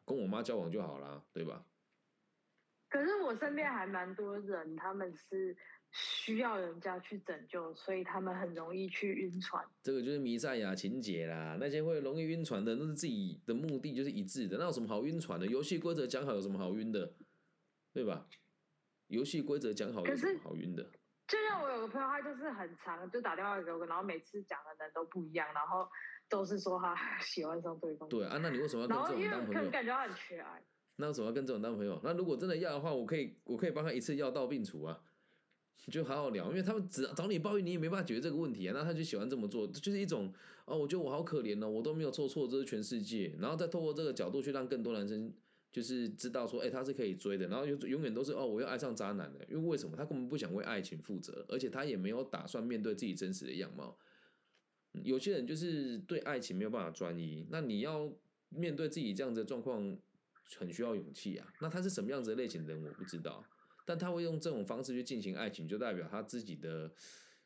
[0.05, 1.65] 跟我妈交往就好啦，对吧？
[2.89, 5.55] 可是我身边还蛮多人，他们是。
[5.93, 9.61] 需要人家去拯救，所以他们很容易去晕船。
[9.83, 11.57] 这个就是弥赛亚情节啦。
[11.59, 14.57] 那些会容易晕船的，那是自己的目的就是一致的。
[14.57, 15.45] 那有什么好晕船的？
[15.45, 17.13] 游戏规则讲好，有什么好晕的？
[17.91, 18.25] 对吧？
[19.11, 20.83] 游戏规则讲好，有什么好晕的？
[21.27, 25.87] 就像我有个朋友，他就是很长，就打电话给我，然后每次讲的人都不一样，然后
[26.29, 28.09] 都是说他 喜欢上对方。
[28.09, 29.69] 对啊，那你为什么要跟这种当朋友？
[29.69, 30.61] 感觉他很缺爱。
[30.97, 31.99] 那为什么要跟这种当朋友？
[32.03, 34.99] 那如果真的要的话，我可以，我可以帮他一次药到病除啊。
[35.87, 38.73] 就好好聊，因为他们只找你抱怨，你也没办法解决这个问题啊。
[38.77, 40.31] 那他就喜欢这么做，就是一种
[40.65, 43.35] 哦，我觉得我好可怜哦，我都没有做错，这是全世界。
[43.39, 45.33] 然后再透过这个角度去让更多男生
[45.71, 47.47] 就是知道说，哎，他是可以追的。
[47.47, 49.95] 然后永永远都是哦，我要爱上渣男的，因为为什么？
[49.95, 53.97] 他根本不想为爱情负责，而且他也没有打算面对自己真实的样貌。
[55.03, 58.13] 有些人就是对爱情没有办法专一，那你要
[58.49, 59.97] 面对自己这样子的状况，
[60.57, 61.47] 很需要勇气啊。
[61.61, 63.41] 那他是什么样子的类型的人，我不知道。
[63.85, 66.91] 但他会用这种方式去进行爱情，就代表他自己的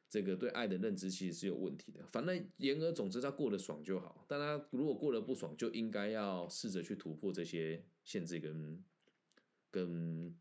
[0.09, 2.05] 这个对爱的认知其实是有问题的。
[2.11, 4.25] 反正言而总之，他过得爽就好。
[4.27, 8.81] 但他如果过得不爽，就应该要试着去突破这些限制跟
[9.69, 10.33] 跟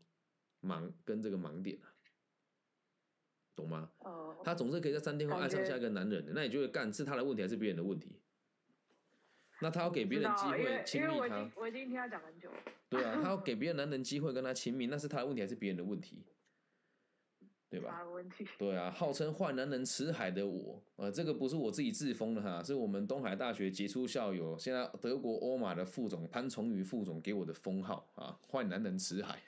[0.61, 1.91] 盲跟这个盲点啊，
[3.53, 3.91] 懂吗？
[3.97, 4.41] 哦。
[4.45, 8.21] 他总是可以在三天后爱上下一个男人，那你就会干是他的问题还是别人的问题？
[9.61, 12.57] 那他要给别人机会亲密他，我已经听他讲很久了。
[12.87, 16.23] 对啊，他要 给别的男人机会跟他亲密，那是他的问题还是别人的问题？
[17.79, 18.03] 对吧？
[18.11, 18.47] 问题。
[18.57, 29.41] 对啊，号称坏男人辞海的我，呃，这个不是我自己自封的哈，是我们东海大学杰出校友，现在德国欧马的副总潘崇宇副总给我的封号啊，坏男人辞海。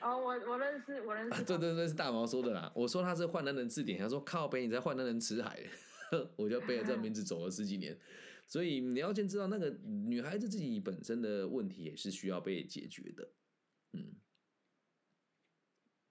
[0.00, 1.44] 哦，我我认识，我认识。
[1.44, 2.70] 对对对，是大毛说的啦。
[2.74, 5.60] 我说他是坏男人字典，他说靠背你在坏男人辞海，
[6.36, 7.98] 我就背了这个名字走了十几年。
[8.46, 13.28] 所以你要先知道，那个女孩子自己本身的问题也是需要被解决的。
[13.92, 14.14] 嗯，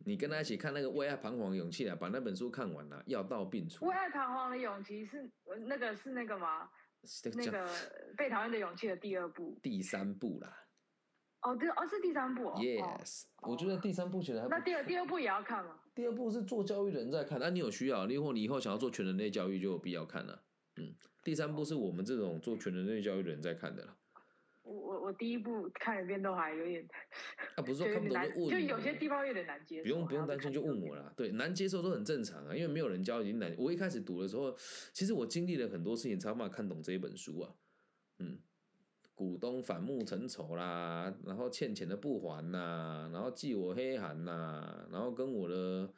[0.08, 3.86] 你跟他一起看那个《为爱彷徨的勇气》啊，把那本书看完了，药到病除。
[3.86, 5.30] 为爱彷徨的勇气是
[5.66, 6.70] 那个是那个吗？
[7.36, 7.70] 那个
[8.16, 9.60] 被讨厌的勇气的第二部。
[9.62, 10.64] 第三部啦。
[11.42, 12.46] 哦，对，哦是第三部。
[12.52, 14.48] Yes，我觉得第三部写的还。
[14.48, 15.78] 那第二第二部也要看吗？
[15.94, 20.42] 第二部是做教育人在看，那你有需要，如果你以后想要做全人类教育，就有必要看了。
[20.78, 20.96] 嗯。
[21.22, 23.98] 第三部是我们这种做全人类教育的人在看的啦。
[24.68, 26.86] 我我我第一部看一遍都还有点，
[27.56, 29.84] 啊不是说 看不懂就问，就有些地方有点难接受。
[29.84, 31.14] 不用不用担心，就问我啦。
[31.16, 33.56] 对，难接受都很正常啊，因为没有人教已经难。
[33.58, 34.54] 我一开始读的时候，
[34.92, 37.56] 其实我经历了很多事情才办法看懂这一本书啊。
[38.20, 38.40] 嗯，
[39.16, 45.90] 股东反目成仇啦，然后欠钱的不还呐，然后记我黑函呐，然后跟我的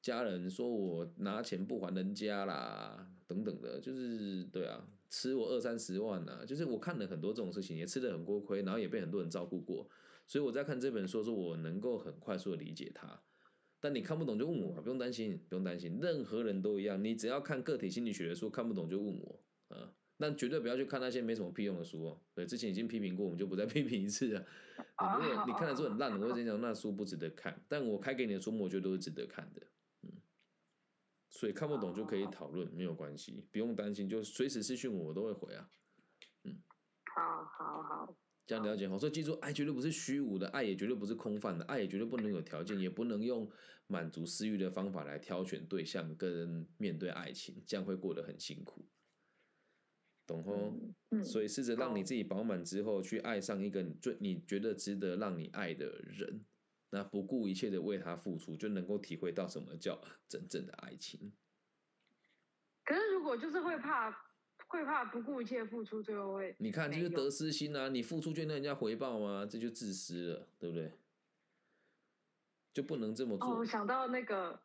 [0.00, 3.10] 家人说我拿钱不还人家啦。
[3.26, 9.88] 等等的，就是对啊，吃我二三十万呢，就是我看了很多这种事情，也吃了很多亏，然后也被很多人照顾过，
[10.26, 13.22] 所以我在看这本书的时候，我能够很快速的理解它。
[13.78, 22.20] 但你看不懂就问我，不用担心，不用担心，任何人都一样，你只要看个体心理学的书，看不懂就问我啊，但绝对不要去看那些没什么屁用的书哦。
[22.34, 24.44] 对，之前已经批评过，我们就不再批评一次了。
[24.98, 29.62] 如果你看的书很烂， 我会直接讲那书不值得看，但我开给你的书，我觉得都是值得看的。
[31.36, 35.68] 所以看不懂就可以讨论，没有关系，不用担心，就随时私讯我，我都会回啊。
[36.44, 36.62] 嗯，
[37.12, 38.16] 好好好，
[38.46, 38.96] 这样了解好。
[38.96, 43.50] 所以记住，爱绝对不是虚无的，爱也绝对不是空泛的，爱也绝对不能有条件，也不能用
[43.88, 48.86] 满足私欲的方法来挑选对象跟面对爱情，这样会过得很辛苦，
[50.24, 50.72] 懂吼？
[51.10, 51.24] 嗯。
[51.24, 56.44] 所以试着让你自己饱满之后，去爱上一个最你觉得值得让你爱的人。
[56.94, 61.32] 那不顾一切的为他付出，就能够体会到什么叫 真正的爱情。
[62.84, 64.12] 可是如果就是会怕，
[64.68, 67.88] 会怕不顾一切付出，最后会你看，就是得失心啊！
[67.88, 69.44] 你付出就让人家回报吗？
[69.44, 70.92] 这就自私了，对不对？
[72.72, 73.58] 就不能这么做。
[73.58, 74.60] 我想到那个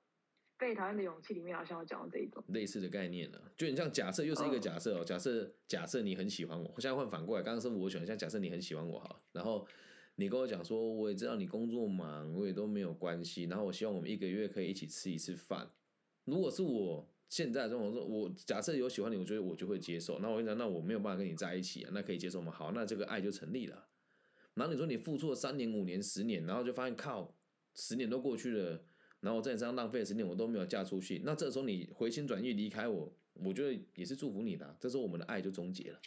[0.56, 3.42] 被讨厌的勇气里面，好像有讲到这一种类似的概念了。
[3.58, 5.04] 就你像假设，又是一个假设哦。
[5.04, 9.68] 假设假设你很喜欢我，现在换反过来，刚刚是我喜欢，现在假设你很喜欢我哈，然后。
[10.20, 13.46] 你跟我讲说，我也知道你工作忙，我也都没有关系。
[13.46, 15.72] 然后我希望我们一个月可以一起吃一次饭。
[16.26, 20.20] 如果是我现在这种说，我假设有喜欢你，我觉得我就会接受。
[20.20, 22.52] 那我跟你讲，那我没有办法跟你在一起啊，那可以接受吗？
[22.52, 23.88] 好，那这个爱就成立了。
[24.56, 27.34] 然后你说你付出了三年、五年、十年，然后就发现靠，
[27.76, 28.84] 十年都过去了，
[29.22, 36.02] 然后我在你身上浪费十年我都没有嫁出去，那这时候你回心转意离开我，我觉得也是祝福你的、这时候我们的爱就终结了。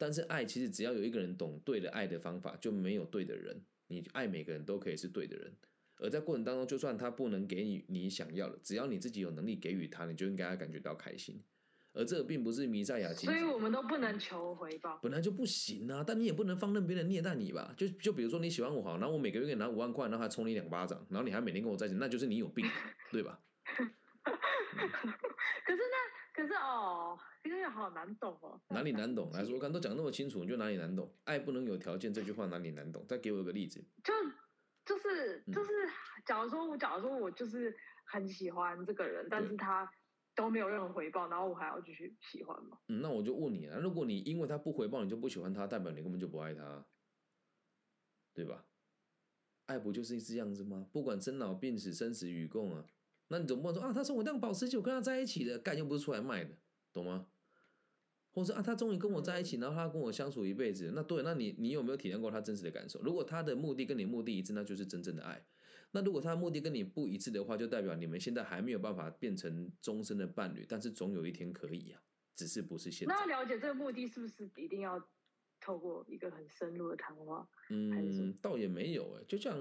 [0.00, 3.62] 但是爱其实只要有一个人懂对的爱的方法，就没有对的人。
[3.88, 5.52] 你爱每个人都可以是对的人，
[5.98, 11.42] 而在过程当中，就算他不能给你你想要的，只要你自己有能力给予他，你就应该要感觉到开心。
[11.92, 14.98] 而这个并不是弥赛亚所以我们都不能求回报。
[15.02, 17.74] 本来就不行啊，但你也不能放任别人虐待你吧？
[17.76, 22.64] 就就比如说你喜欢我好，然后我每个月给你拿五万块，然后还抽你两巴掌，然后你还每天跟我在一起，那就是你有病，
[23.12, 23.38] 对吧？
[24.24, 26.09] 可是那
[26.40, 28.58] 可是哦，这个好难懂哦。
[28.70, 29.30] 哪里难懂？
[29.36, 31.14] 来说刚，都讲那么清楚，你就哪里难懂？
[31.24, 33.04] 爱不能有条件这句话哪里难懂？
[33.06, 33.84] 再给我一个例子。
[34.02, 34.12] 就
[34.86, 35.70] 就是嗯就是，
[36.24, 37.76] 假如说我假如说我就是
[38.06, 39.86] 很喜欢这个人，但是他
[40.34, 42.78] 都没有任何回报，然后我还要继续喜欢吗？
[42.88, 46.86] 嗯，那我就问你啊，如果你因为他不回报，你就不喜欢他，代表你根本就不爱他，
[48.32, 48.64] 对吧？
[49.66, 50.88] 爱不就是这样子吗？
[50.90, 52.86] 不管生老病死、生死与共啊，
[53.30, 56.50] 那你总不能说啊，他送我辆保时捷，我跟他在一起的，干又不是出来卖的，
[56.92, 57.28] 懂吗？
[58.32, 63.00] 或者啊，他终于跟我在一起，然后他跟我相处一辈子，那对，那你你有没有体验过他真实的感受？
[63.02, 65.44] 如果他的目的跟你目的一致，那就是真正的爱。
[65.92, 72.00] 那如果他的目的跟你不一致的话，就代表你们现在还没有办法变成终身的伴侣，但是总有一天可以啊，
[72.36, 73.14] 只是不是现在。
[73.14, 75.04] 那要了解这个目的是不是一定要
[75.60, 77.48] 透过一个很深入的谈话？
[77.70, 79.56] 嗯，倒也没有哎，就像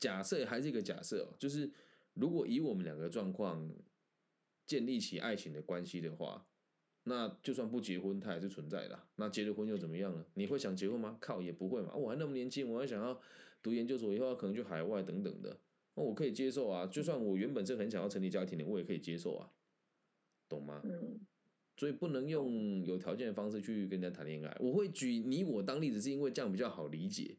[0.00, 1.70] 假设还是一个假设哦，就是
[2.18, 3.70] 如果以我们两个状况
[4.66, 6.46] 建立起爱情的关系的话，
[7.04, 9.08] 那就算不结婚，它也是存在的啊。
[9.16, 10.26] 那结了婚又怎么样呢？
[10.34, 11.16] 你会想结婚吗？
[11.20, 11.94] 靠，也不会嘛。
[11.94, 13.18] 我还那么年轻，我还想要
[13.62, 15.58] 读研究所，以后可能去海外等等的，
[15.94, 16.86] 那我可以接受啊。
[16.86, 19.50] 就算我原本是很想要成立家庭的，我也可以接受啊，
[20.48, 20.82] 懂吗？
[20.84, 21.20] 嗯，
[21.76, 24.54] 所以不能用有条件的方式去跟人家谈恋爱。
[24.60, 27.36] 我会举你我当例子，是因为这样比较好理解。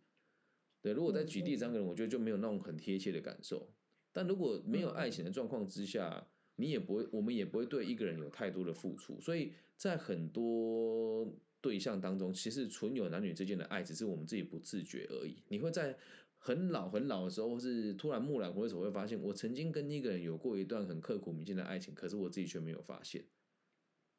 [0.82, 3.70] 对，如果再举第三个人，我觉得就没有那种很贴切的感受。
[4.12, 9.20] 但如果没有爱情的状况之下，你也不会，我们也不会对一个人有太多的付出。
[9.22, 15.44] 所以在很多对象当中，其实纯有男女之间的爱，只是我们自己不自觉而已。
[15.48, 15.98] 你会在
[16.38, 23.24] 很老很老的时候，或是突然蓦然回首，会发现我曾经跟一个人有过一段很刻骨铭心的爱情，可是我自己却没有发现。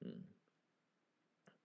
[0.03, 0.23] 嗯，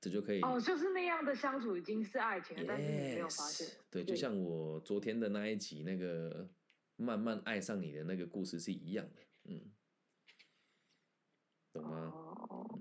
[0.02, 0.42] 这就可以。
[0.42, 3.68] 哦，就是那样的相处已经是爱情了，但是你没有发现。
[3.90, 6.50] 对，就像我昨天的那一集那个
[6.96, 9.72] 慢慢爱上你的那个故事是一样的，嗯，
[11.74, 12.14] 懂吗？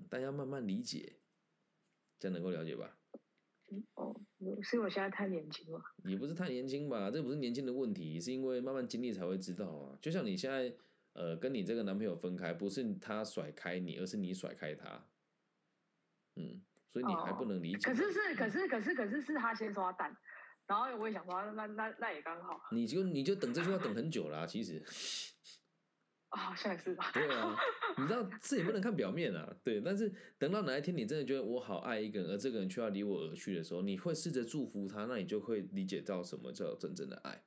[0.08, 1.18] 大家慢慢理解，
[2.18, 2.96] 这样能够了解吧？
[3.94, 4.14] 哦，
[4.62, 5.82] 是因为我现在太年轻了。
[6.04, 9.98] 也不是太年轻吧，这不是年轻的问题，是因为慢慢经历才会知道啊。
[10.00, 10.76] 就像你现在，
[11.14, 15.08] 呃，跟你这个男朋友分开，不是他甩开你，而是你甩开他，
[16.36, 17.78] 嗯，所以你还不能理解。
[17.78, 20.16] 可是是，可嗯是可是可是是他先刷蛋，
[20.66, 24.82] 然后我也想说，那那那也刚好你就你就等这句话等很久啦、其实。
[26.30, 27.10] 啊， 好像也是吧。
[27.12, 27.56] 对啊，
[27.98, 29.80] 你知道这也不能看表面啊，对。
[29.80, 37.44] 但是等到哪一天你真的觉得我好爱一个人，而这个人却要离我而去的时候，你会试着祝福他，那你就会理解到什么叫真正的爱。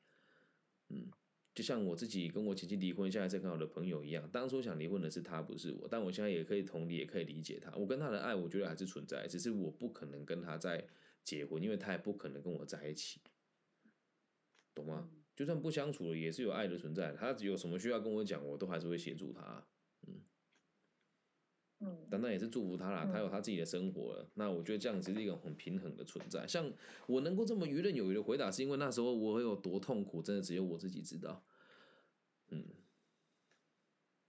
[0.90, 1.12] 嗯，
[1.54, 7.70] 就像我自己跟我前妻离婚，现在在跟我的朋友一样，当初想离婚的是他，不是我，但我现在也可以同理，也可以理解他。
[7.76, 10.88] 我跟他的爱，我觉得还是存在，只是我不可能跟他再
[11.28, 13.20] 结婚，因为他也不可能跟我在一起，
[14.74, 15.10] 懂吗？
[15.36, 17.12] 就算不相处了，也是有爱的存在。
[17.12, 19.68] 他有什么需要跟我讲，我都还是会协助他。
[20.08, 20.24] 嗯，
[21.80, 24.32] 嗯，当然也是祝福他啦，嗯他有他自己的生活了。
[24.36, 26.48] 那我觉得这样其实是一个很平衡的存在。
[26.48, 26.72] 像
[27.08, 31.44] 我能够这么游刃有余的回答，是因为那时候我有多痛苦，真的只有我自己知道。
[32.48, 32.66] 嗯，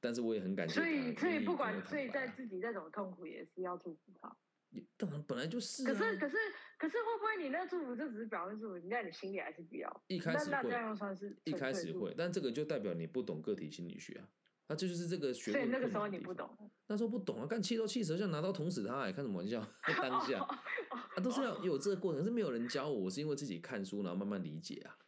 [0.00, 4.37] 但是我也很感谢他所以所以不管所以我坦白啊再自己再怎么痛苦，也是要祝福他。
[4.70, 5.87] 也当然本来就是、啊。
[5.87, 6.37] 可是可是
[6.78, 10.02] 可是会不会你那祝福就只是表面祝福，你在你心里还是不要？
[10.09, 14.28] 一开始会那那算是一开始会，但这个就代表你不懂个体心理学啊。
[14.70, 16.50] 那这就是这个学问所以那个时候你不懂。
[16.87, 19.61] 那时候不懂啊，干气都气死像，拿刀捅死他、欸，开什么玩笑？
[19.87, 20.42] 在当下，
[20.90, 24.98] 啊，都是要有这个过程，是没有人教我，我是因为自己看书，然后慢慢理解啊，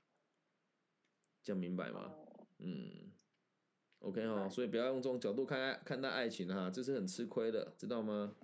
[1.42, 2.00] 这样明白吗？
[2.06, 3.12] 哦嗯
[3.98, 8.34] ，OK 哦，所以不要用这种角度看爱看待爱情哈、这是很吃亏的，知道吗？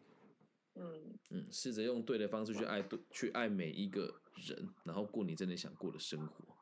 [0.77, 6.57] 嗯，嗯，试着用对的方式去爱对，去爱每一个人，然后过你真的想过的生活。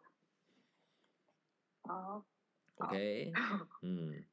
[1.83, 2.25] 好
[2.77, 3.33] OK，
[3.83, 4.25] 嗯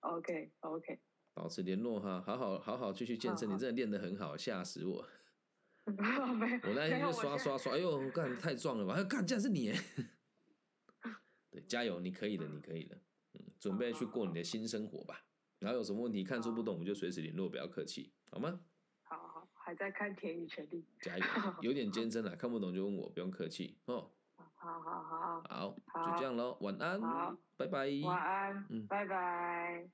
[0.00, 1.00] ，，OK OK，
[1.34, 5.06] 保持联络哈，好好好好继续健身，你真的练得很好，吓死我！
[5.86, 8.94] 我那天就刷刷刷，哎呦，干太壮了吧！
[8.94, 9.70] 哎，干，竟然是你！
[11.50, 12.96] 对，加油，你可以的，你可以的。
[13.34, 15.26] 嗯，准备去过你的新生活吧。
[15.58, 18.60] 然后有什么问题看出不懂，我们就随时联络，不要客气，好吗？
[19.64, 20.84] 还在看《田与权力》。
[21.04, 21.24] 加油，
[21.62, 24.10] 有点艰深啊，看不懂就问我，不用客气哦。
[24.36, 27.88] 好好好好，好，就这样喽，晚安好，拜拜。
[28.02, 29.88] 晚安，嗯拜拜。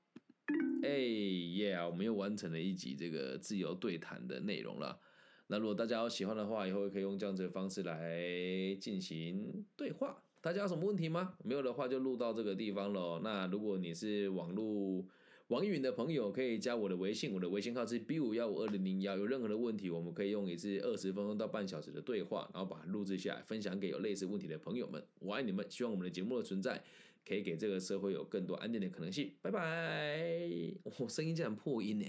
[0.83, 1.75] 哎耶！
[1.85, 4.99] 我们又完成了一集这个自由对谈的内容了。
[5.47, 10.21] 那如果大家有喜欢的话，以后可以用这样子的方式来进行对话。
[10.41, 11.35] 大家有什么问题吗？
[11.43, 13.19] 没有的话就录到这个地方喽。
[13.23, 15.05] 那如果你是网络
[15.51, 19.17] 王允的朋友，可以加我的微信，我的微信号是 B 五幺五二零零幺。
[19.17, 25.03] 有任何的问题，我们可以用一次二十分钟到半小时的对话，然后把它录制下来，分享给有类似问题的朋友们。
[25.19, 26.81] 我爱你们，希望我们的节目的存在
[27.27, 29.29] 可以给这个社会有更多安定的可能性。
[29.41, 30.73] 拜拜！
[30.97, 32.05] 我声音竟然破音呢。